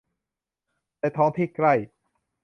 [0.99, 1.73] ในท้องที่ใกล้